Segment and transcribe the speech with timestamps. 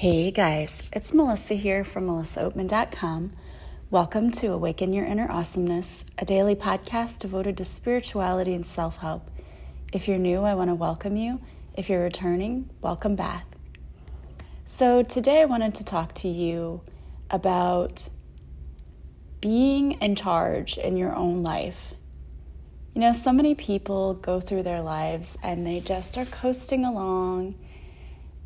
[0.00, 3.32] Hey guys, it's Melissa here from melissaoatman.com.
[3.90, 9.30] Welcome to Awaken Your Inner Awesomeness, a daily podcast devoted to spirituality and self help.
[9.94, 11.40] If you're new, I want to welcome you.
[11.78, 13.46] If you're returning, welcome back.
[14.66, 16.82] So, today I wanted to talk to you
[17.30, 18.10] about
[19.40, 21.94] being in charge in your own life.
[22.94, 27.54] You know, so many people go through their lives and they just are coasting along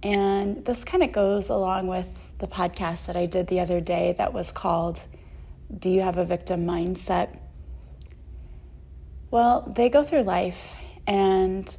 [0.03, 4.15] and this kind of goes along with the podcast that I did the other day
[4.17, 5.07] that was called
[5.77, 7.39] Do You Have a Victim Mindset?
[9.31, 10.75] Well, they go through life
[11.07, 11.77] and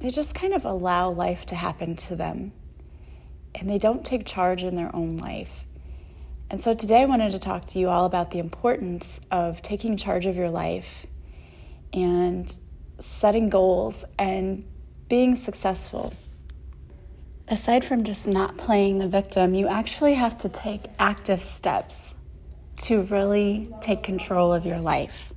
[0.00, 2.52] they just kind of allow life to happen to them.
[3.54, 5.64] And they don't take charge in their own life.
[6.50, 9.96] And so today I wanted to talk to you all about the importance of taking
[9.96, 11.06] charge of your life
[11.92, 12.52] and
[12.98, 14.64] setting goals and
[15.08, 16.12] being successful
[17.50, 22.14] aside from just not playing the victim, you actually have to take active steps
[22.76, 25.32] to really take control of your life.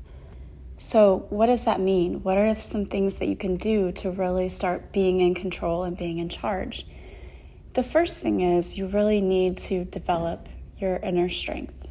[0.77, 2.21] So, what does that mean?
[2.23, 5.97] What are some things that you can do to really start being in control and
[5.97, 6.85] being in charge?
[7.73, 11.87] The first thing is you really need to develop your inner strength.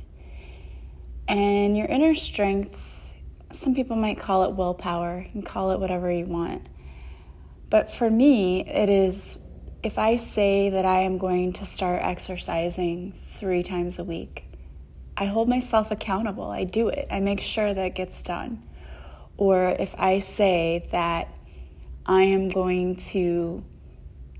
[1.26, 2.78] And your inner strength,
[3.50, 6.66] some people might call it willpower, and call it whatever you want.
[7.70, 9.38] But for me, it is
[9.82, 14.44] if I say that I am going to start exercising three times a week,
[15.16, 16.50] I hold myself accountable.
[16.50, 17.08] I do it.
[17.10, 18.62] I make sure that it gets done.
[19.36, 21.28] Or if I say that
[22.06, 23.64] I am going to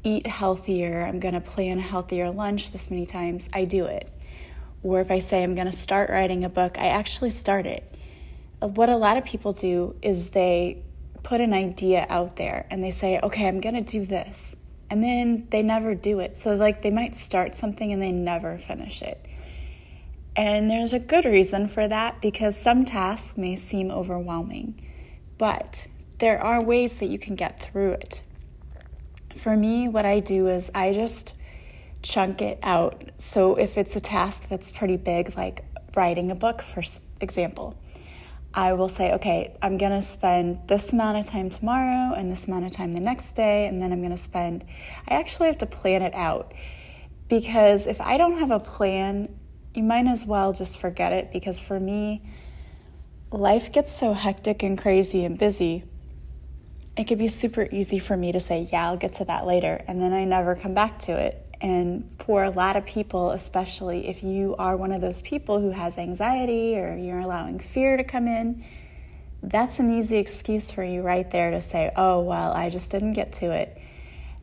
[0.05, 4.09] eat healthier, I'm going to plan a healthier lunch this many times, I do it.
[4.85, 7.85] Or if I say I'm going to start writing a book, I actually start it.
[8.61, 10.83] Uh, what a lot of people do is they
[11.23, 14.57] put an idea out there and they say, okay, I'm going to do this
[14.93, 16.37] and then they never do it.
[16.37, 19.25] So, like, they might start something and they never finish it.
[20.37, 24.87] And there's a good reason for that because some tasks may seem overwhelming,
[25.39, 28.23] but there are ways that you can get through it.
[29.39, 31.37] For me, what I do is I just
[32.03, 33.13] chunk it out.
[33.17, 35.65] So, if it's a task that's pretty big, like
[35.97, 36.83] writing a book, for
[37.19, 37.79] example,
[38.55, 42.47] I will say, okay, I'm going to spend this amount of time tomorrow and this
[42.47, 44.65] amount of time the next day, and then I'm going to spend,
[45.09, 46.53] I actually have to plan it out
[47.29, 49.35] because if I don't have a plan,
[49.75, 52.23] you might as well just forget it because for me,
[53.31, 55.85] life gets so hectic and crazy and busy.
[56.95, 59.83] It could be super easy for me to say, yeah, I'll get to that later,
[59.89, 61.42] and then I never come back to it.
[61.63, 65.71] And for a lot of people, especially if you are one of those people who
[65.71, 68.65] has anxiety or you're allowing fear to come in,
[69.45, 73.13] that's an easy excuse for you right there to say, oh, well, I just didn't
[73.13, 73.81] get to it.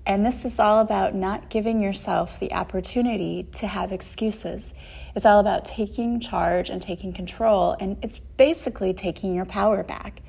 [0.05, 4.73] And this is all about not giving yourself the opportunity to have excuses.
[5.13, 7.75] It's all about taking charge and taking control.
[7.79, 10.21] And it's basically taking your power back.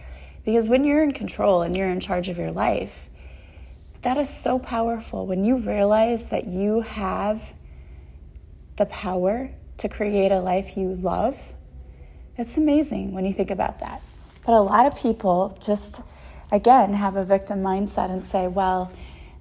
[0.45, 3.10] Because when you're in control and you're in charge of your life,
[4.03, 7.51] that is so powerful when you realize that you have
[8.77, 11.39] the power to create a life you love.
[12.37, 14.01] It's amazing when you think about that.
[14.47, 16.03] But a lot of people just,
[16.51, 18.91] again, have a victim mindset and say, well,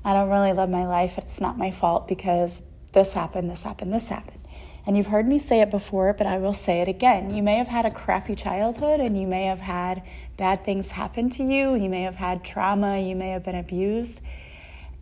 [0.04, 1.18] I don't really love my life.
[1.18, 4.40] It's not my fault because this happened, this happened, this happened.
[4.86, 7.34] And you've heard me say it before, but I will say it again.
[7.34, 10.02] You may have had a crappy childhood and you may have had
[10.36, 11.76] bad things happen to you.
[11.76, 13.00] You may have had trauma.
[13.00, 14.22] You may have been abused.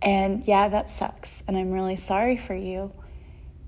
[0.02, 1.44] And yeah, that sucks.
[1.47, 2.94] And I'm really sorry for you.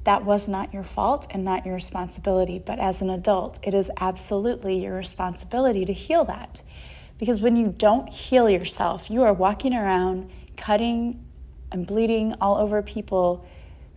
[0.03, 2.59] That was not your fault and not your responsibility.
[2.59, 6.63] But as an adult, it is absolutely your responsibility to heal that.
[7.17, 11.25] Because when you don't heal yourself, you are walking around cutting
[11.71, 13.45] and bleeding all over people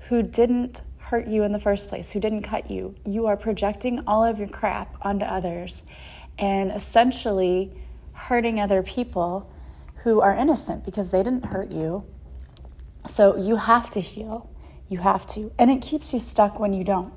[0.09, 2.95] who didn't hurt you in the first place, who didn't cut you.
[3.05, 5.83] You are projecting all of your crap onto others
[6.39, 7.73] and essentially
[8.13, 9.53] hurting other people
[10.03, 12.05] who are innocent because they didn't hurt you
[13.07, 14.51] so you have to heal.
[14.89, 15.53] You have to.
[15.59, 17.13] And it keeps you stuck when you don't.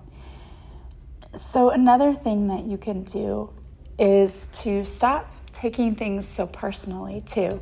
[1.36, 3.52] So, another thing that you can do
[4.00, 7.62] is to stop taking things so personally, too.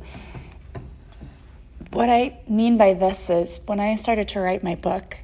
[1.90, 5.18] What I mean by this is when I started to write my book,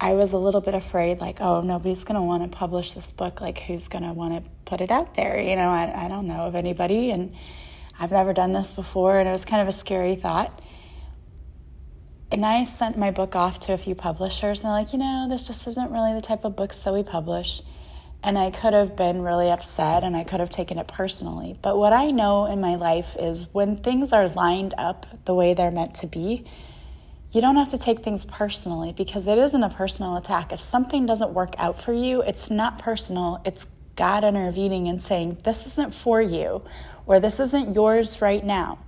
[0.00, 3.10] I was a little bit afraid, like, oh, nobody's going to want to publish this
[3.10, 3.42] book.
[3.42, 5.38] Like, who's going to want to put it out there?
[5.38, 7.34] You know, I, I don't know of anybody, and
[7.98, 10.58] I've never done this before, and it was kind of a scary thought
[12.32, 15.26] and I sent my book off to a few publishers, and they're like, you know,
[15.28, 17.62] this just isn't really the type of books that we publish.
[18.22, 21.56] And I could have been really upset and I could have taken it personally.
[21.62, 25.54] But what I know in my life is when things are lined up the way
[25.54, 26.44] they're meant to be,
[27.32, 30.52] you don't have to take things personally because it isn't a personal attack.
[30.52, 33.40] If something doesn't work out for you, it's not personal.
[33.46, 33.66] It's
[33.96, 36.62] God intervening and saying, This isn't for you,
[37.06, 38.80] or this isn't yours right now.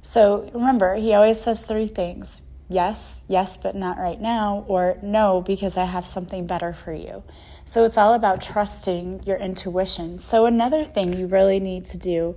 [0.00, 5.42] So remember, He always says three things yes, yes, but not right now, or no,
[5.42, 7.22] because I have something better for you.
[7.66, 10.18] So it's all about trusting your intuition.
[10.18, 12.36] So, another thing you really need to do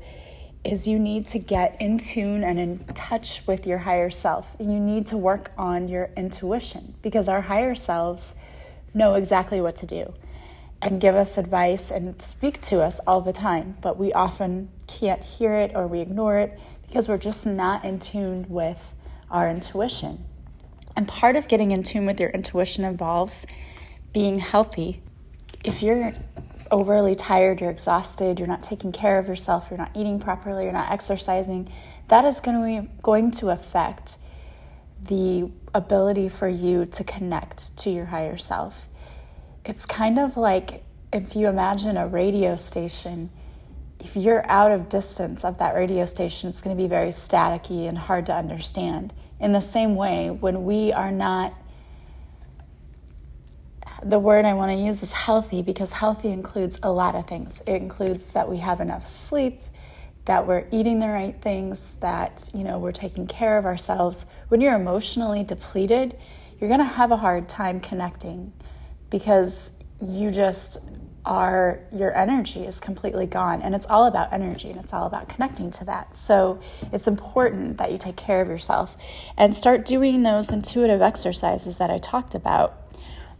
[0.65, 4.55] is you need to get in tune and in touch with your higher self.
[4.59, 8.33] You need to work on your intuition because our higher selves
[8.93, 10.13] know exactly what to do
[10.81, 15.21] and give us advice and speak to us all the time, but we often can't
[15.21, 18.93] hear it or we ignore it because we're just not in tune with
[19.33, 20.23] our intuition.
[20.95, 23.45] And part of getting in tune with your intuition involves
[24.13, 25.01] being healthy.
[25.63, 26.13] If you're
[26.69, 30.73] overly tired, you're exhausted, you're not taking care of yourself, you're not eating properly, you're
[30.73, 31.71] not exercising,
[32.07, 34.17] that is going to, going to affect
[35.03, 38.87] the ability for you to connect to your higher self.
[39.65, 43.29] It's kind of like if you imagine a radio station,
[44.03, 47.87] if you're out of distance of that radio station, it's going to be very staticky
[47.87, 49.13] and hard to understand.
[49.39, 51.53] In the same way, when we are not
[54.03, 57.61] the word I want to use is healthy because healthy includes a lot of things.
[57.65, 59.61] It includes that we have enough sleep,
[60.25, 64.25] that we're eating the right things, that you know we're taking care of ourselves.
[64.49, 66.17] When you're emotionally depleted,
[66.59, 68.51] you're going to have a hard time connecting
[69.09, 69.71] because
[70.01, 70.79] you just
[71.25, 75.29] are your energy is completely gone and it's all about energy and it's all about
[75.29, 76.13] connecting to that.
[76.15, 76.59] So
[76.91, 78.97] it's important that you take care of yourself
[79.37, 82.83] and start doing those intuitive exercises that I talked about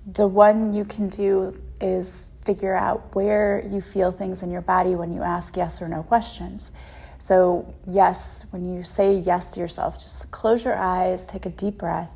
[0.05, 4.95] the one you can do is figure out where you feel things in your body
[4.95, 6.71] when you ask yes or no questions.
[7.19, 11.77] So, yes, when you say yes to yourself, just close your eyes, take a deep
[11.77, 12.11] breath,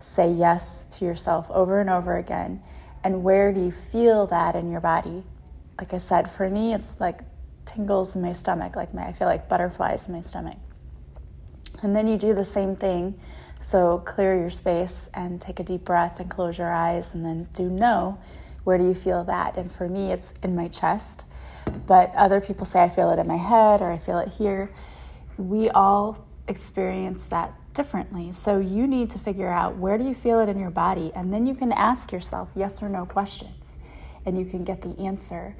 [0.00, 2.62] say yes to yourself over and over again.
[3.06, 5.22] And where do you feel that in your body?
[5.78, 7.20] Like I said, for me, it's like
[7.64, 10.56] tingles in my stomach, like my, I feel like butterflies in my stomach.
[11.82, 13.16] And then you do the same thing
[13.60, 17.46] so clear your space and take a deep breath and close your eyes and then
[17.54, 18.18] do no.
[18.64, 19.56] Where do you feel that?
[19.56, 21.26] And for me, it's in my chest.
[21.86, 24.74] But other people say I feel it in my head or I feel it here.
[25.38, 28.32] We all experience that differently.
[28.32, 31.32] So you need to figure out where do you feel it in your body and
[31.32, 33.78] then you can ask yourself yes or no questions
[34.24, 35.56] and you can get the answer.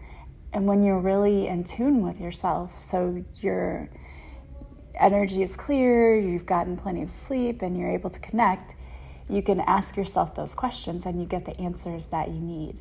[0.52, 3.88] And when you're really in tune with yourself, so you're
[4.98, 8.76] energy is clear, you've gotten plenty of sleep, and you're able to connect,
[9.28, 12.80] you can ask yourself those questions and you get the answers that you need.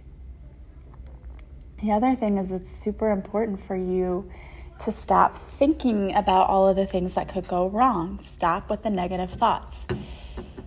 [1.82, 4.32] The other thing is, it's super important for you
[4.80, 8.20] to stop thinking about all of the things that could go wrong.
[8.22, 9.86] Stop with the negative thoughts.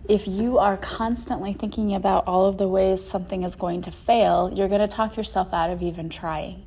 [0.08, 4.50] If you are constantly thinking about all of the ways something is going to fail,
[4.54, 6.64] you're going to talk yourself out of even trying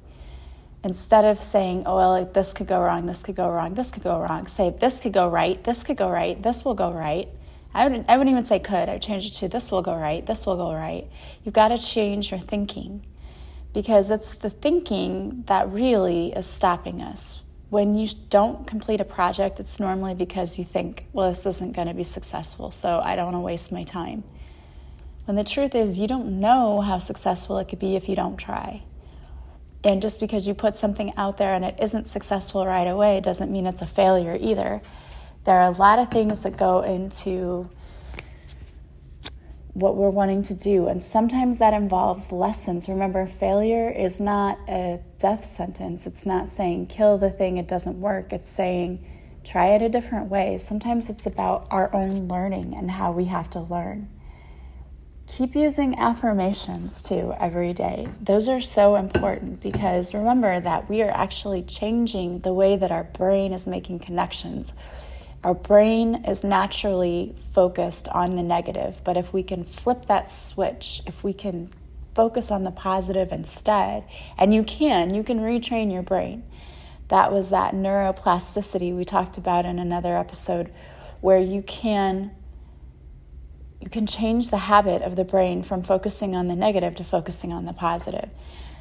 [0.83, 4.03] instead of saying, oh, well, this could go wrong, this could go wrong, this could
[4.03, 7.27] go wrong, say, this could go right, this could go right, this will go right.
[7.73, 8.89] I wouldn't, I wouldn't even say could.
[8.89, 11.07] I would change it to this will go right, this will go right.
[11.43, 13.05] You've got to change your thinking
[13.73, 17.41] because it's the thinking that really is stopping us.
[17.69, 21.87] When you don't complete a project, it's normally because you think, well, this isn't going
[21.87, 24.23] to be successful, so I don't want to waste my time.
[25.25, 28.35] When the truth is, you don't know how successful it could be if you don't
[28.35, 28.83] try.
[29.83, 33.51] And just because you put something out there and it isn't successful right away doesn't
[33.51, 34.81] mean it's a failure either.
[35.45, 37.69] There are a lot of things that go into
[39.73, 42.89] what we're wanting to do, and sometimes that involves lessons.
[42.89, 46.05] Remember, failure is not a death sentence.
[46.05, 48.33] It's not saying kill the thing, it doesn't work.
[48.33, 49.05] It's saying
[49.43, 50.57] try it a different way.
[50.57, 54.09] Sometimes it's about our own learning and how we have to learn.
[55.27, 58.09] Keep using affirmations too every day.
[58.21, 63.05] Those are so important because remember that we are actually changing the way that our
[63.05, 64.73] brain is making connections.
[65.43, 71.01] Our brain is naturally focused on the negative, but if we can flip that switch,
[71.07, 71.71] if we can
[72.13, 74.03] focus on the positive instead,
[74.37, 76.43] and you can, you can retrain your brain.
[77.07, 80.71] That was that neuroplasticity we talked about in another episode
[81.21, 82.31] where you can
[83.81, 87.51] you can change the habit of the brain from focusing on the negative to focusing
[87.51, 88.29] on the positive.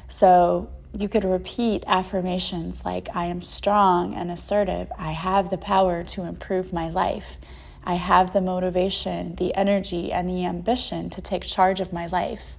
[0.07, 4.91] So you could repeat affirmations like, I am strong and assertive.
[4.97, 7.37] I have the power to improve my life.
[7.83, 12.57] I have the motivation, the energy, and the ambition to take charge of my life.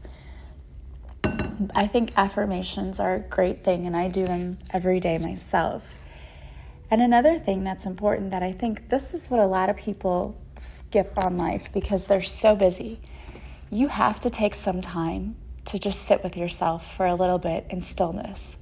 [1.74, 5.94] I think affirmations are a great thing, and I do them every day myself.
[6.90, 10.36] And another thing that's important that I think this is what a lot of people
[10.56, 13.00] skip on life because they're so busy.
[13.70, 15.36] You have to take some time
[15.66, 18.57] to just sit with yourself for a little bit in stillness.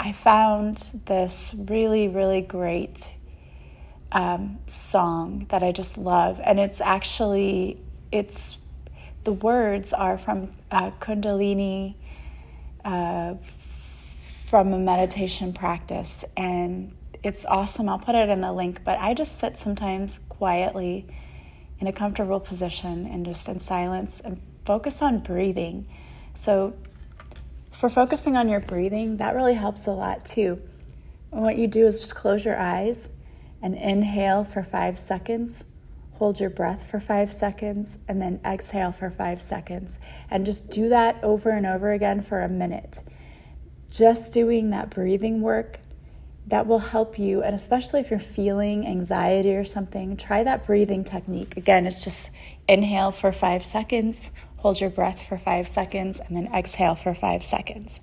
[0.00, 3.14] I found this really, really great
[4.12, 7.80] um, song that I just love, and it's actually
[8.12, 8.56] it's
[9.24, 11.94] the words are from uh, Kundalini,
[12.84, 13.34] uh,
[14.48, 17.88] from a meditation practice, and it's awesome.
[17.88, 21.06] I'll put it in the link, but I just sit sometimes quietly
[21.80, 25.88] in a comfortable position and just in silence and focus on breathing.
[26.34, 26.74] So,
[27.80, 30.60] for focusing on your breathing, that really helps a lot too.
[31.32, 33.08] And what you do is just close your eyes
[33.62, 35.64] and inhale for five seconds,
[36.12, 39.98] hold your breath for five seconds, and then exhale for five seconds.
[40.30, 43.02] And just do that over and over again for a minute.
[43.90, 45.80] Just doing that breathing work
[46.48, 47.42] that will help you.
[47.42, 51.56] And especially if you're feeling anxiety or something, try that breathing technique.
[51.56, 52.30] Again, it's just
[52.68, 57.44] inhale for five seconds, hold your breath for five seconds, and then exhale for five
[57.44, 58.00] seconds.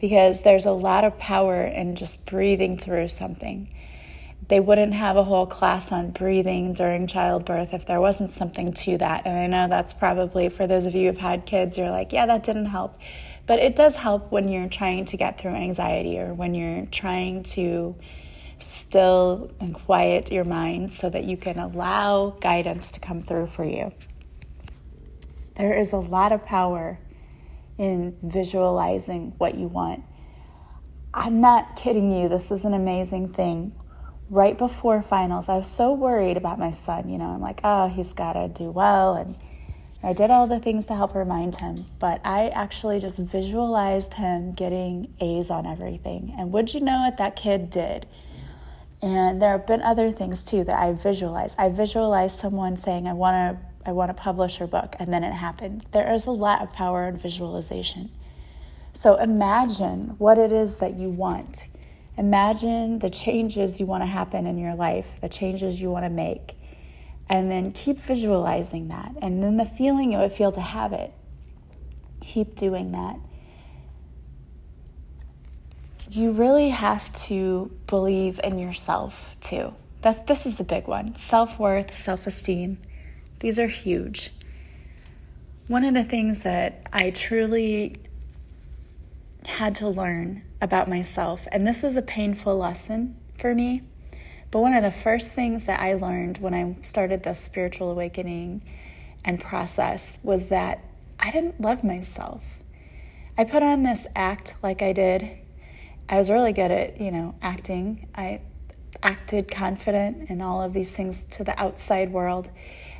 [0.00, 3.68] Because there's a lot of power in just breathing through something.
[4.48, 8.98] They wouldn't have a whole class on breathing during childbirth if there wasn't something to
[8.98, 9.22] that.
[9.24, 12.26] And I know that's probably for those of you who've had kids, you're like, yeah,
[12.26, 12.98] that didn't help.
[13.46, 17.44] But it does help when you're trying to get through anxiety or when you're trying
[17.44, 17.94] to
[18.58, 23.64] still and quiet your mind so that you can allow guidance to come through for
[23.64, 23.92] you.
[25.56, 26.98] There is a lot of power
[27.78, 30.04] in visualizing what you want.
[31.14, 33.72] I'm not kidding you, this is an amazing thing.
[34.30, 37.10] Right before finals, I was so worried about my son.
[37.10, 39.36] You know, I'm like, oh, he's got to do well and
[40.04, 44.52] I did all the things to help remind him, but I actually just visualized him
[44.52, 46.34] getting A's on everything.
[46.36, 48.06] And would you know it, that kid did.
[49.00, 51.54] And there have been other things too that I visualized.
[51.56, 55.24] I visualized someone saying, I want to I want to publish her book, and then
[55.24, 55.86] it happened.
[55.92, 58.10] There is a lot of power in visualization.
[58.92, 61.68] So imagine what it is that you want.
[62.16, 66.10] Imagine the changes you want to happen in your life, the changes you want to
[66.10, 66.56] make
[67.32, 69.14] and then keep visualizing that.
[69.22, 71.12] And then the feeling it would feel to have it.
[72.20, 73.18] Keep doing that.
[76.10, 79.72] You really have to believe in yourself too.
[80.02, 81.16] That this is a big one.
[81.16, 82.78] Self-worth, self-esteem.
[83.42, 84.30] These are huge.
[85.66, 87.96] One of the things that I truly
[89.44, 93.82] had to learn about myself, and this was a painful lesson for me,
[94.52, 98.62] but one of the first things that I learned when I started this spiritual awakening
[99.24, 100.84] and process was that
[101.18, 102.44] I didn't love myself.
[103.36, 105.28] I put on this act like I did.
[106.08, 108.06] I was really good at, you know, acting.
[108.14, 108.40] I
[109.02, 112.48] acted confident and all of these things to the outside world.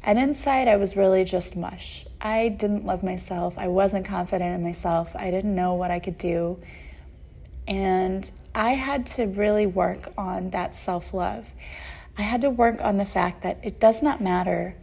[0.02, 2.06] And inside, I was really just mush.
[2.21, 3.54] I didn't love myself.
[3.56, 5.14] I wasn't confident in myself.
[5.14, 6.59] I didn't know what I could do.
[7.68, 11.52] And I had to really work on that self love.
[12.18, 14.76] I had to work on the fact that it does not matter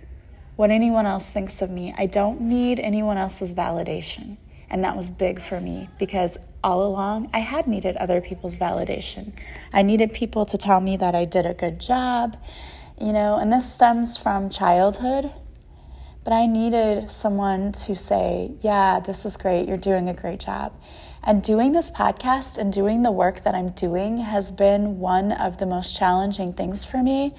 [0.56, 1.94] what anyone else thinks of me.
[1.98, 4.38] I don't need anyone else's validation.
[4.70, 9.34] And that was big for me because all along I had needed other people's validation.
[9.72, 12.38] I needed people to tell me that I did a good job,
[13.00, 15.32] you know, and this stems from childhood.
[16.24, 19.68] But I needed someone to say, Yeah, this is great.
[19.68, 20.74] You're doing a great job.
[21.24, 25.58] And doing this podcast and doing the work that I'm doing has been one of
[25.58, 27.36] the most challenging things for me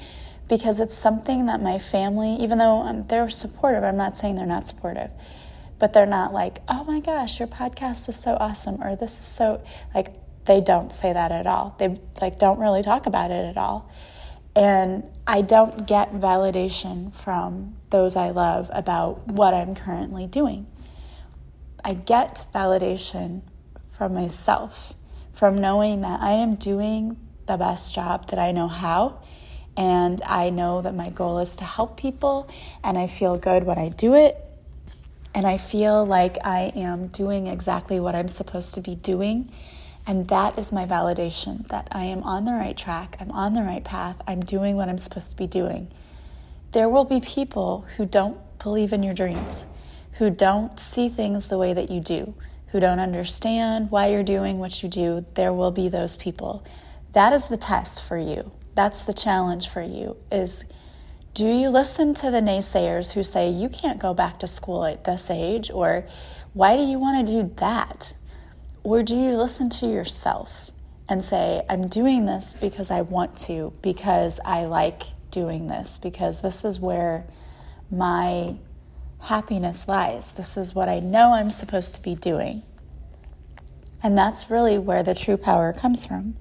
[0.50, 4.47] because it's something that my family, even though um, they're supportive, I'm not saying they're
[4.47, 5.11] not supportive,
[5.79, 9.26] but they're not like, oh my gosh, your podcast is so awesome, or this is
[9.26, 9.62] so,
[9.95, 10.12] like,
[10.47, 11.76] they don't say that at all.
[11.79, 13.90] They, like, don't really talk about it at all.
[14.54, 20.66] And I don't get validation from those I love about what I'm currently doing.
[21.85, 23.42] I get validation
[23.90, 24.95] from myself,
[25.33, 27.16] from knowing that I am doing
[27.47, 29.23] the best job that I know how.
[29.76, 32.50] And I know that my goal is to help people,
[32.83, 34.37] and I feel good when I do it.
[35.35, 39.50] And I feel like I am doing exactly what I'm supposed to be doing.
[40.11, 43.62] And that is my validation that I am on the right track, I'm on the
[43.62, 45.87] right path, I'm doing what I'm supposed to be doing.
[46.73, 49.69] There will be people who don't believe in your dreams,
[50.14, 52.35] who don't see things the way that you do,
[52.73, 56.67] who don't understand why you're doing what you do, there will be those people.
[57.12, 58.50] That is the test for you.
[58.75, 60.64] That's the challenge for you is
[61.35, 65.05] do you listen to the naysayers who say you can't go back to school at
[65.05, 66.09] this age or
[66.52, 68.14] why do you want to do that?
[68.82, 70.70] Or do you listen to yourself
[71.08, 76.42] and say I'm doing this because I want to, because I like doing this because
[76.42, 77.25] this is where
[77.90, 78.56] my
[79.22, 80.32] happiness lies.
[80.32, 82.62] This is what I know I'm supposed to be doing.
[84.02, 86.37] And that's really where the true power comes from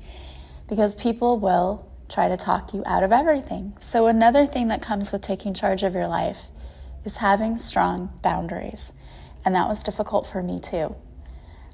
[0.68, 3.74] because people will try to talk you out of everything.
[3.80, 6.44] So, another thing that comes with taking charge of your life
[7.04, 8.94] is having strong boundaries.
[9.46, 10.96] And that was difficult for me too.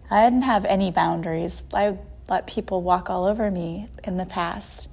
[0.10, 1.64] I didn't have any boundaries.
[1.74, 1.98] I
[2.30, 4.90] let people walk all over me in the past.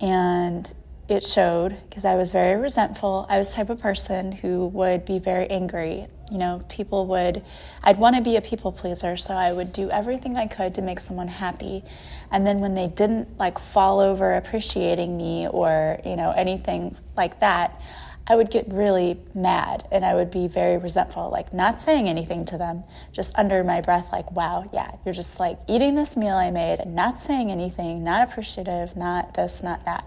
[0.00, 0.72] And
[1.08, 3.26] it showed because I was very resentful.
[3.28, 6.06] I was the type of person who would be very angry.
[6.30, 7.44] You know, people would,
[7.84, 10.82] I'd want to be a people pleaser, so I would do everything I could to
[10.82, 11.84] make someone happy.
[12.32, 17.38] And then when they didn't like fall over appreciating me or, you know, anything like
[17.40, 17.80] that,
[18.28, 22.44] I would get really mad and I would be very resentful, like not saying anything
[22.46, 26.34] to them, just under my breath, like, wow, yeah, you're just like eating this meal
[26.34, 30.04] I made and not saying anything, not appreciative, not this, not that.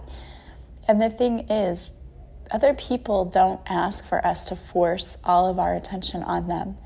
[0.88, 1.91] And the thing is,
[2.51, 6.77] other people don't ask for us to force all of our attention on them.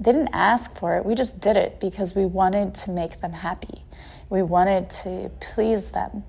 [0.00, 3.32] They didn't ask for it, we just did it because we wanted to make them
[3.32, 3.84] happy.
[4.28, 6.24] We wanted to please them.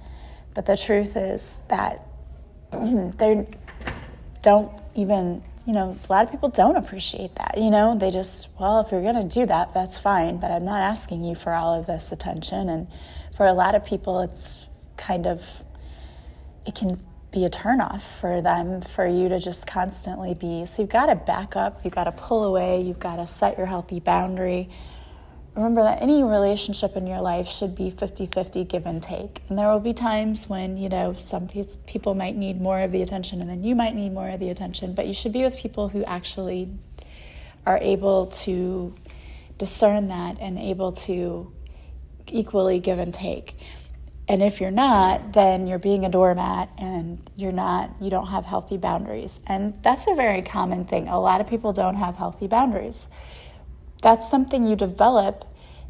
[0.54, 2.06] But the truth is that
[2.72, 3.46] they're
[4.44, 7.56] don't even, you know, a lot of people don't appreciate that.
[7.58, 10.66] You know, they just, well, if you're going to do that, that's fine, but I'm
[10.66, 12.70] not asking you for all of this attention.
[12.70, 12.88] And
[13.36, 14.64] for a lot of people, it's
[14.98, 15.44] kind of,
[16.68, 20.66] it can be a turnoff for them for you to just constantly be.
[20.66, 23.58] So you've got to back up, you've got to pull away, you've got to set
[23.58, 24.70] your healthy boundary
[25.56, 29.42] remember that any relationship in your life should be 50-50 give and take.
[29.50, 33.02] And there will be times when you know some people might need more of the
[33.02, 34.94] attention and then you might need more of the attention.
[34.94, 36.70] But you should be with people who actually
[37.66, 38.96] are able to
[39.58, 41.54] discern that and able to
[42.28, 43.56] equally give and take.
[44.28, 48.46] And if you're not then you're being a doormat and you're not you don't have
[48.46, 49.40] healthy boundaries.
[49.46, 51.08] And that's a very common thing.
[51.10, 53.08] A lot of people don't have healthy boundaries
[54.04, 55.46] that's something you develop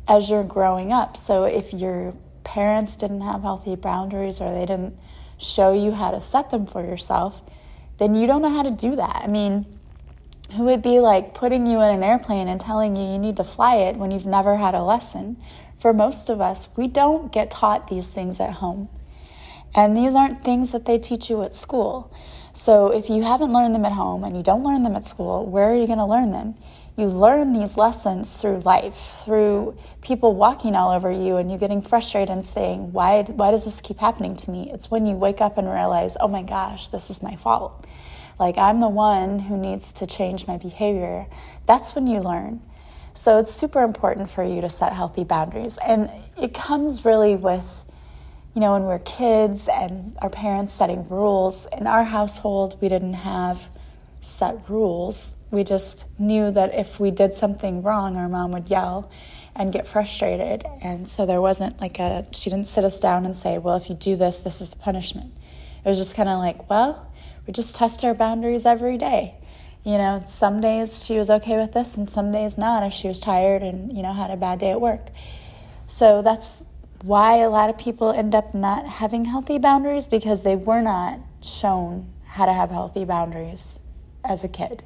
[0.08, 1.18] as you're growing up.
[1.18, 4.98] So if your parents didn't have healthy boundaries or they didn't
[5.38, 7.42] show you how to set them for yourself,
[7.98, 9.22] then you don't know how to do that.
[9.24, 9.66] I mean,
[10.56, 13.44] who would be like putting you in an airplane and telling you you need to
[13.44, 15.38] fly it when you've never had a lesson?
[15.80, 18.90] For most of us, we don't get taught these things at home.
[19.76, 22.14] And these aren't things that they teach you at school.
[22.54, 25.46] So if you haven't learned them at home and you don't learn them at school,
[25.46, 26.56] where are you going to learn them?
[26.96, 31.82] You learn these lessons through life, through people walking all over you and you getting
[31.82, 34.70] frustrated and saying, why, why does this keep happening to me?
[34.72, 37.88] It's when you wake up and realize, oh my gosh, this is my fault.
[38.40, 41.26] Like I'm the one who needs to change my behavior.
[41.66, 42.62] That's when you learn.
[43.16, 45.80] So it's super important for you to set healthy boundaries.
[45.86, 47.86] And it comes really with,
[48.54, 51.68] you know, when we're kids and our parents setting rules.
[51.72, 53.66] In our household, we didn't have
[54.22, 59.12] set rules we just knew that if we did something wrong, our mom would yell
[59.56, 60.66] and get frustrated.
[60.82, 63.88] And so there wasn't like a, she didn't sit us down and say, well, if
[63.88, 65.32] you do this, this is the punishment.
[65.86, 67.14] It was just kind of like, well,
[67.46, 69.36] we just test our boundaries every day.
[69.84, 73.08] You know, some days she was okay with this and some days not if she
[73.08, 75.10] was tired and, you know, had a bad day at work.
[75.88, 76.64] So that's
[77.04, 81.20] why a lot of people end up not having healthy boundaries because they were not
[81.44, 83.80] shown how to have healthy boundaries
[84.24, 84.84] as a kid.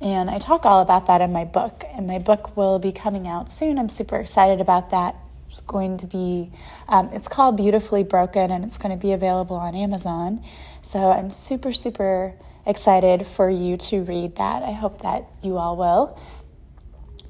[0.00, 3.26] And I talk all about that in my book, and my book will be coming
[3.26, 3.78] out soon.
[3.78, 5.16] I'm super excited about that.
[5.50, 6.52] It's going to be,
[6.88, 10.44] um, it's called Beautifully Broken, and it's going to be available on Amazon.
[10.82, 12.34] So I'm super, super
[12.64, 14.62] excited for you to read that.
[14.62, 16.20] I hope that you all will.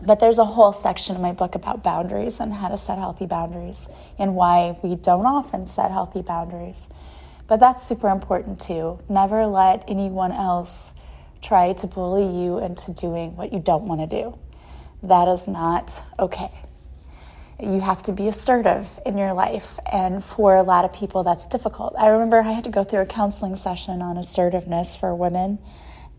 [0.02, 3.26] But there's a whole section in my book about boundaries and how to set healthy
[3.26, 6.88] boundaries and why we don't often set healthy boundaries.
[7.46, 8.98] But that's super important too.
[9.08, 10.92] Never let anyone else
[11.42, 14.38] try to bully you into doing what you don't want to do.
[15.02, 16.50] That is not okay.
[17.60, 21.46] You have to be assertive in your life, and for a lot of people, that's
[21.46, 21.94] difficult.
[21.98, 25.58] I remember I had to go through a counseling session on assertiveness for women,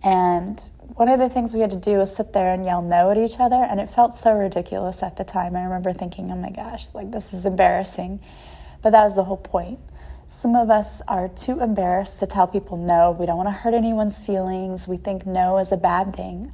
[0.03, 0.61] and
[0.95, 3.17] one of the things we had to do was sit there and yell no at
[3.17, 5.55] each other, and it felt so ridiculous at the time.
[5.55, 8.19] I remember thinking, oh my gosh, like this is embarrassing.
[8.81, 9.79] But that was the whole point.
[10.29, 13.09] Some of us are too embarrassed to tell people no.
[13.19, 14.87] We don't want to hurt anyone's feelings.
[14.87, 16.51] We think no is a bad thing.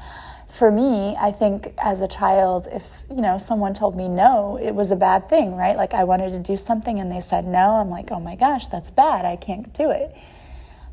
[0.49, 4.73] For me, I think as a child, if you know someone told me no, it
[4.73, 5.75] was a bad thing, right?
[5.75, 8.69] Like I wanted to do something and they said no, I'm like, oh my gosh,
[8.69, 9.25] that's bad.
[9.25, 10.15] I can't do it.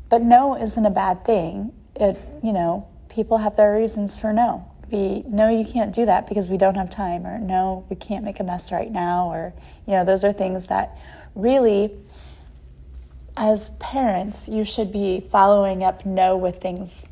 [0.09, 1.71] But no isn't a bad thing.
[1.95, 4.69] It, you know, people have their reasons for no.
[4.91, 8.25] Be no, you can't do that because we don't have time, or no, we can't
[8.25, 9.53] make a mess right now, or
[9.87, 10.97] you know, those are things that
[11.33, 11.89] really
[13.35, 17.07] as parents, you should be following up no with things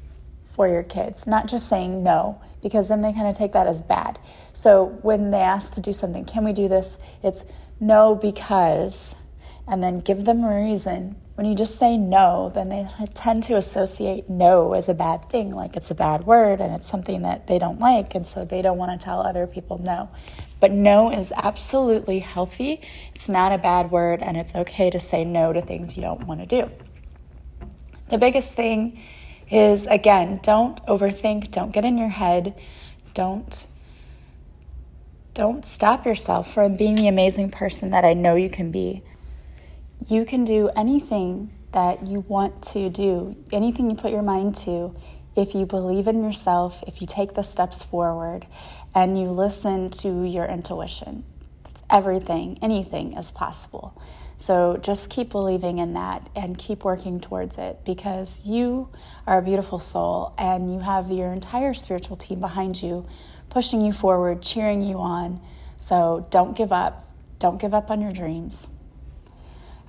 [0.55, 3.81] for your kids, not just saying no, because then they kind of take that as
[3.81, 4.19] bad.
[4.53, 6.97] So when they ask to do something, can we do this?
[7.23, 7.45] It's
[7.79, 9.15] no because,
[9.67, 11.15] and then give them a reason.
[11.36, 15.49] When you just say no, then they tend to associate no as a bad thing,
[15.49, 18.62] like it's a bad word and it's something that they don't like, and so they
[18.62, 20.10] don't want to tell other people no.
[20.62, 22.80] But no is absolutely healthy.
[23.13, 26.26] It's not a bad word, and it's okay to say no to things you don't
[26.26, 26.71] want to do.
[28.10, 29.02] The biggest thing
[29.50, 32.56] is again, don't overthink, don't get in your head,
[33.13, 33.67] don't
[35.34, 39.02] don't stop yourself from being the amazing person that I know you can be.
[40.08, 44.93] You can do anything that you want to do, anything you put your mind to,
[45.36, 48.46] if you believe in yourself, if you take the steps forward
[48.94, 51.24] and you listen to your intuition.
[51.70, 54.00] It's everything, anything is possible.
[54.38, 58.89] So just keep believing in that and keep working towards it because you
[59.28, 63.06] are a beautiful soul and you have your entire spiritual team behind you,
[63.50, 65.39] pushing you forward, cheering you on.
[65.78, 67.08] So don't give up.
[67.38, 68.67] Don't give up on your dreams.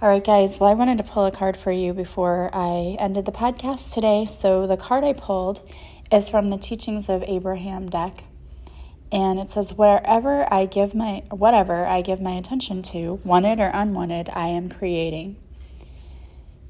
[0.02, 0.58] All right, guys.
[0.58, 4.24] Well, I wanted to pull a card for you before I ended the podcast today.
[4.24, 5.62] So the card I pulled
[6.10, 8.24] is from the Teachings of Abraham deck
[9.12, 13.70] and it says wherever i give my whatever i give my attention to wanted or
[13.74, 15.36] unwanted i am creating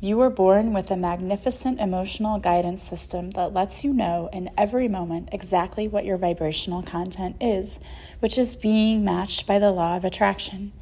[0.01, 4.89] you were born with a magnificent emotional guidance system that lets you know in every
[4.89, 7.79] moment exactly what your vibrational content is
[8.19, 10.73] which is being matched by the law of attraction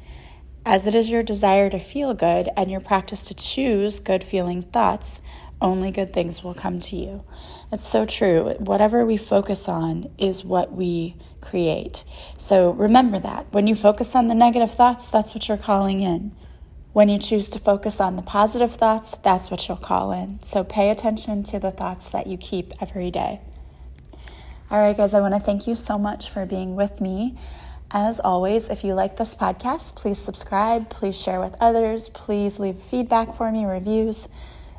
[0.65, 4.61] as it is your desire to feel good and your practice to choose good feeling
[4.61, 5.21] thoughts
[5.61, 7.23] only good things will come to you.
[7.71, 8.55] It's so true.
[8.57, 12.03] Whatever we focus on is what we create.
[12.37, 13.45] So remember that.
[13.51, 16.35] When you focus on the negative thoughts, that's what you're calling in.
[16.93, 20.39] When you choose to focus on the positive thoughts, that's what you'll call in.
[20.43, 23.39] So pay attention to the thoughts that you keep every day.
[24.69, 27.37] All right, guys, I want to thank you so much for being with me.
[27.93, 32.81] As always, if you like this podcast, please subscribe, please share with others, please leave
[32.83, 34.29] feedback for me, reviews.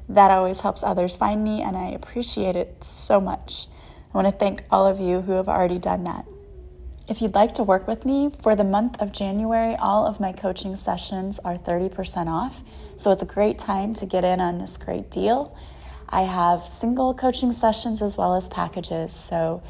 [0.08, 3.66] That always helps others find me, and I appreciate it so much.
[4.14, 6.24] I want to thank all of you who have already done that.
[7.06, 10.32] If you'd like to work with me for the month of January, all of my
[10.32, 12.62] coaching sessions are 30% off.
[12.96, 15.54] So it's a great time to get in on this great deal.
[16.08, 19.12] I have single coaching sessions as well as packages.
[19.12, 19.62] So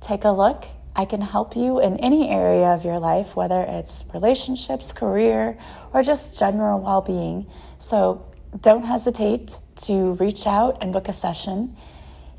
[0.00, 0.68] take a look.
[0.98, 5.56] I can help you in any area of your life, whether it's relationships, career,
[5.94, 7.46] or just general well being.
[7.78, 8.26] So
[8.60, 11.76] don't hesitate to reach out and book a session.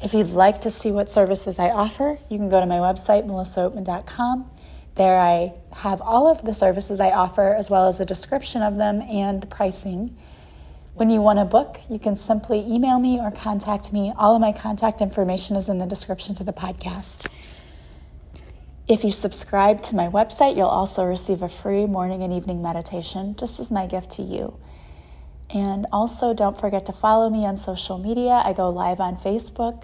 [0.04, 3.26] If you'd like to see what services I offer, you can go to my website,
[3.26, 4.52] melissaoatman.com.
[4.96, 8.76] There I have all of the services I offer, as well as a description of
[8.76, 10.18] them and the pricing.
[10.96, 14.12] When you want to book, you can simply email me or contact me.
[14.18, 17.30] All of my contact information is in the description to the podcast.
[18.90, 23.36] If you subscribe to my website, you'll also receive a free morning and evening meditation,
[23.36, 24.58] just as my gift to you.
[25.52, 28.42] And also, don't forget to follow me on social media.
[28.44, 29.84] I go live on Facebook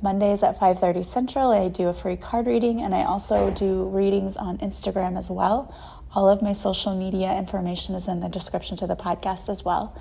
[0.00, 1.50] Mondays at 5:30 Central.
[1.50, 5.74] I do a free card reading and I also do readings on Instagram as well.
[6.14, 9.96] All of my social media information is in the description to the podcast as well.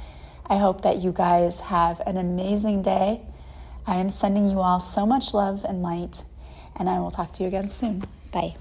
[0.45, 3.21] I hope that you guys have an amazing day.
[3.87, 6.23] I am sending you all so much love and light,
[6.75, 8.03] and I will talk to you again soon.
[8.31, 8.55] Bye.